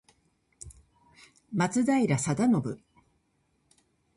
[1.61, 2.83] 松平定信